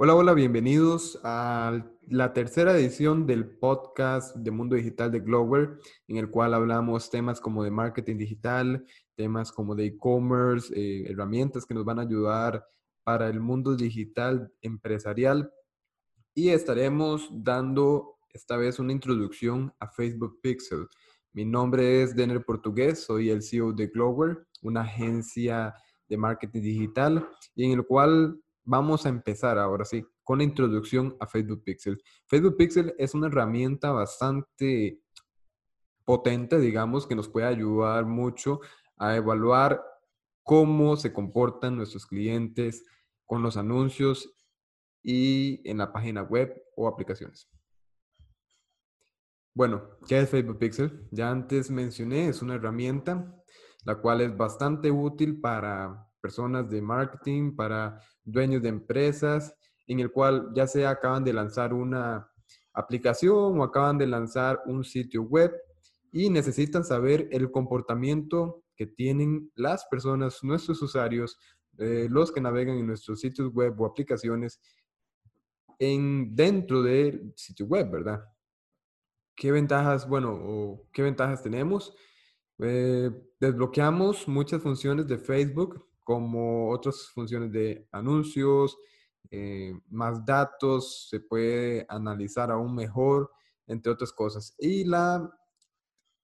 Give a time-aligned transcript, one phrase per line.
[0.00, 5.76] Hola, hola, bienvenidos a la tercera edición del podcast de Mundo Digital de Glower,
[6.06, 11.66] en el cual hablamos temas como de marketing digital, temas como de e-commerce, eh, herramientas
[11.66, 12.64] que nos van a ayudar
[13.02, 15.52] para el mundo digital empresarial.
[16.32, 20.86] Y estaremos dando esta vez una introducción a Facebook Pixel.
[21.32, 25.74] Mi nombre es Denner Portugués, soy el CEO de Glower, una agencia
[26.08, 31.16] de marketing digital y en el cual vamos a empezar ahora sí con la introducción
[31.20, 32.02] a Facebook Pixel.
[32.26, 35.00] Facebook Pixel es una herramienta bastante
[36.04, 38.60] potente, digamos, que nos puede ayudar mucho
[38.98, 39.82] a evaluar
[40.42, 42.84] cómo se comportan nuestros clientes
[43.24, 44.34] con los anuncios
[45.02, 47.50] y en la página web o aplicaciones.
[49.54, 51.08] Bueno, ¿qué es Facebook Pixel?
[51.10, 53.34] Ya antes mencioné, es una herramienta
[53.84, 57.98] la cual es bastante útil para personas de marketing, para
[58.32, 59.54] dueños de empresas,
[59.86, 62.30] en el cual ya sea acaban de lanzar una
[62.72, 65.52] aplicación o acaban de lanzar un sitio web
[66.12, 71.38] y necesitan saber el comportamiento que tienen las personas, nuestros usuarios,
[71.78, 74.60] eh, los que navegan en nuestros sitios web o aplicaciones
[75.78, 78.24] en, dentro del sitio web, ¿verdad?
[79.34, 81.96] ¿Qué ventajas, bueno, o qué ventajas tenemos?
[82.58, 88.78] Eh, desbloqueamos muchas funciones de Facebook como otras funciones de anuncios,
[89.30, 93.30] eh, más datos, se puede analizar aún mejor,
[93.66, 94.54] entre otras cosas.
[94.58, 95.30] Y la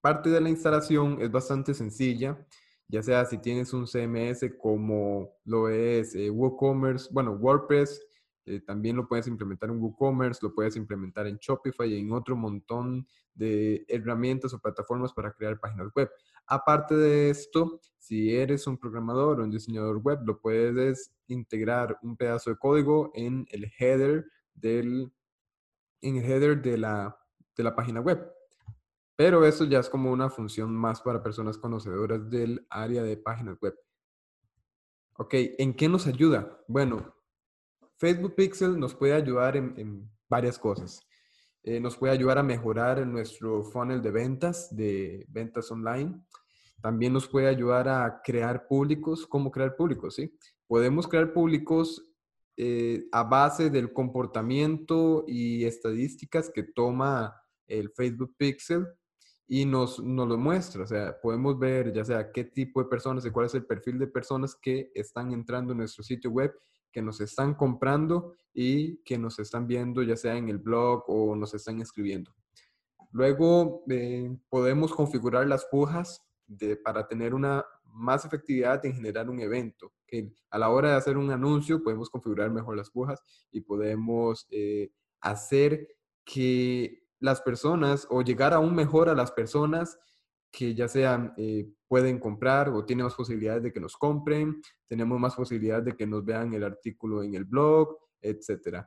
[0.00, 2.44] parte de la instalación es bastante sencilla,
[2.88, 8.04] ya sea si tienes un CMS como lo es eh, WooCommerce, bueno, WordPress,
[8.46, 12.34] eh, también lo puedes implementar en WooCommerce, lo puedes implementar en Shopify y en otro
[12.34, 16.10] montón de herramientas o plataformas para crear páginas web.
[16.48, 22.16] Aparte de esto, si eres un programador o un diseñador web, lo puedes integrar un
[22.16, 25.12] pedazo de código en el header del
[26.00, 28.32] header de la página web.
[29.18, 33.58] Pero eso ya es como una función más para personas conocedoras del área de páginas
[33.60, 33.74] web.
[35.16, 36.64] Ok, ¿en qué nos ayuda?
[36.68, 37.12] Bueno,
[37.96, 41.00] Facebook Pixel nos puede ayudar en, varias cosas.
[41.68, 46.18] Eh, nos puede ayudar a mejorar nuestro funnel de ventas, de ventas online.
[46.80, 49.26] También nos puede ayudar a crear públicos.
[49.26, 50.14] ¿Cómo crear públicos?
[50.14, 50.34] ¿sí?
[50.66, 52.02] Podemos crear públicos
[52.56, 58.86] eh, a base del comportamiento y estadísticas que toma el Facebook Pixel
[59.46, 60.84] y nos, nos, lo muestra.
[60.84, 63.98] O sea, podemos ver ya sea qué tipo de personas y cuál es el perfil
[63.98, 66.50] de personas que están entrando en nuestro sitio web
[66.92, 71.36] que nos están comprando y que nos están viendo ya sea en el blog o
[71.36, 72.34] nos están escribiendo.
[73.12, 76.24] Luego eh, podemos configurar las pujas
[76.84, 79.92] para tener una más efectividad en generar un evento.
[80.06, 84.46] Que a la hora de hacer un anuncio podemos configurar mejor las pujas y podemos
[84.50, 85.88] eh, hacer
[86.24, 89.98] que las personas o llegar aún mejor a las personas
[90.50, 95.18] que ya sean eh, pueden comprar o tienen más posibilidades de que nos compren, tenemos
[95.20, 98.84] más posibilidades de que nos vean el artículo en el blog, etc.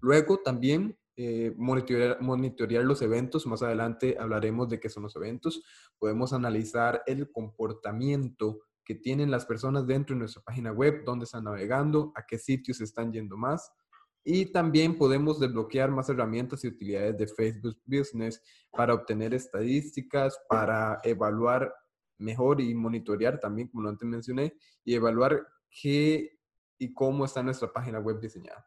[0.00, 5.62] Luego también eh, monitorear, monitorear, los eventos, más adelante hablaremos de qué son los eventos,
[5.98, 11.44] podemos analizar el comportamiento que tienen las personas dentro de nuestra página web, dónde están
[11.44, 13.70] navegando, a qué sitios están yendo más.
[14.22, 21.00] Y también podemos desbloquear más herramientas y utilidades de Facebook Business para obtener estadísticas, para
[21.04, 21.74] evaluar
[22.18, 24.54] mejor y monitorear también, como antes mencioné,
[24.84, 26.38] y evaluar qué
[26.78, 28.66] y cómo está nuestra página web diseñada.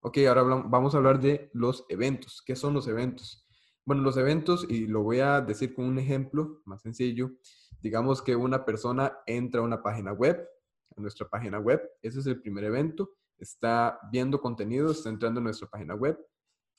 [0.00, 2.42] Ok, ahora vamos a hablar de los eventos.
[2.44, 3.46] ¿Qué son los eventos?
[3.84, 7.32] Bueno, los eventos, y lo voy a decir con un ejemplo más sencillo,
[7.80, 10.48] digamos que una persona entra a una página web,
[10.96, 15.44] a nuestra página web, ese es el primer evento, está viendo contenido, está entrando a
[15.44, 16.18] nuestra página web.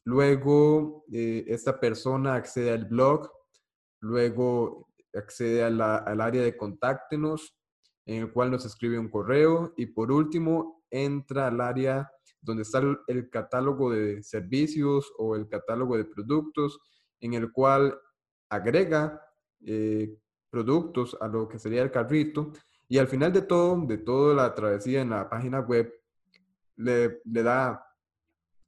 [0.04, 3.30] Luego, eh, esta persona accede al blog,
[4.02, 7.58] luego accede al área de contáctenos,
[8.06, 12.10] en el cual nos escribe un correo y por último entra al área
[12.42, 16.80] donde está el, catálogo de servicios o el catálogo de productos,
[17.20, 18.00] en el cual
[18.50, 19.22] agrega
[19.66, 20.18] eh,
[20.50, 22.54] productos a lo que sería el carrito
[22.88, 25.94] y al final de todo, de toda la travesía en la página web,
[26.78, 27.86] le, da,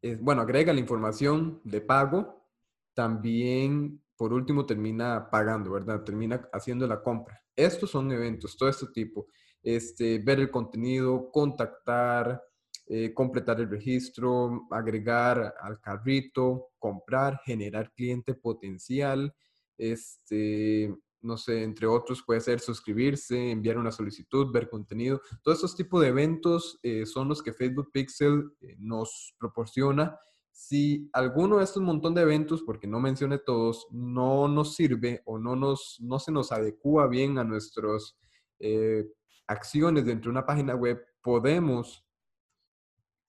[0.02, 2.46] eh, bueno, agrega la información de pago,
[2.94, 6.04] también por último termina pagando, ¿verdad?
[6.04, 7.42] Termina haciendo la compra.
[7.56, 9.28] Estos son eventos, todo este tipo.
[9.62, 12.42] Este, ver el contenido, contactar,
[12.88, 19.34] eh, completar el registro, agregar al carrito, comprar, generar cliente potencial,
[19.78, 25.22] este, no sé, entre otros puede ser suscribirse, enviar una solicitud, ver contenido.
[25.44, 30.18] Todos estos tipos de eventos eh, son los que Facebook Pixel eh, nos proporciona.
[30.52, 35.38] Si alguno de estos montón de eventos, porque no mencioné todos, no nos sirve o
[35.38, 38.18] no, nos, no se nos adecua bien a nuestras
[38.60, 39.06] eh,
[39.48, 42.06] acciones dentro de una página web, podemos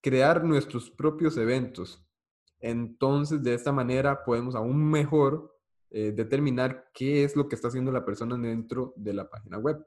[0.00, 2.04] crear nuestros propios eventos.
[2.60, 5.59] Entonces, de esta manera podemos aún mejor
[5.90, 9.84] eh, determinar qué es lo que está haciendo la persona dentro de la página web.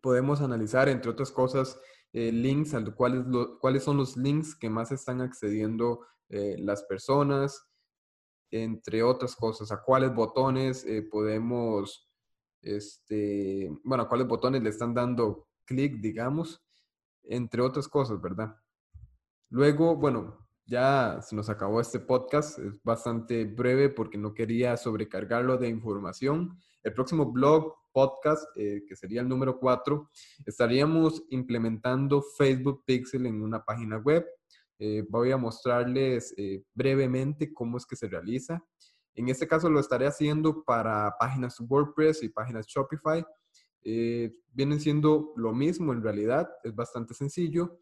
[0.00, 1.78] Podemos analizar, entre otras cosas,
[2.12, 3.24] eh, links, al cuáles,
[3.60, 7.68] cuáles son los links que más están accediendo eh, las personas,
[8.50, 12.08] entre otras cosas, a cuáles botones podemos,
[12.62, 16.64] este, bueno, a cuáles botones le están dando clic, digamos,
[17.24, 18.56] entre otras cosas, ¿verdad?
[19.50, 22.58] Luego, bueno, ya se nos acabó este podcast.
[22.58, 26.58] Es bastante breve porque no quería sobrecargarlo de información.
[26.82, 30.10] El próximo blog, podcast, eh, que sería el número 4,
[30.44, 34.26] estaríamos implementando Facebook Pixel en una página web.
[34.78, 38.62] Eh, voy a mostrarles eh, brevemente cómo es que se realiza.
[39.14, 43.24] En este caso lo estaré haciendo para páginas WordPress y páginas Shopify.
[44.52, 47.80] vienen siendo lo mismo en realidad, es bastante sencillo.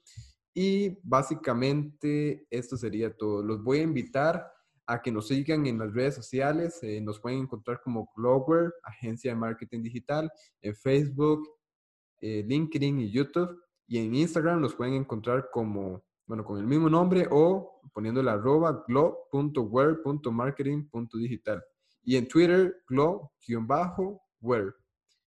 [0.58, 3.42] Y básicamente esto sería todo.
[3.42, 4.50] Los voy a invitar
[4.86, 6.82] a que nos sigan en las redes sociales.
[6.82, 10.32] Eh, nos pueden encontrar como Glower, agencia de marketing digital,
[10.62, 11.46] en Facebook,
[12.22, 13.54] eh, LinkedIn y YouTube.
[13.86, 18.32] Y en Instagram nos pueden encontrar como, bueno, con el mismo nombre o poniendo la
[18.32, 21.62] arroba glow.where.marketing.digital.
[22.02, 24.72] Y en Twitter, glow-where.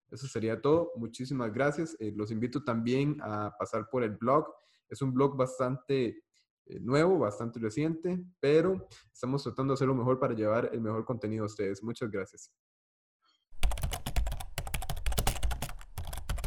[0.09, 0.93] Eso sería todo.
[0.95, 1.97] Muchísimas gracias.
[1.99, 4.47] Eh, los invito también a pasar por el blog
[4.89, 6.23] es un blog bastante
[6.67, 11.05] eh, nuevo, bastante reciente, pero estamos tratando de hacer lo mejor para llevar el mejor
[11.05, 11.83] contenido a ustedes.
[11.83, 12.53] Muchas gracias.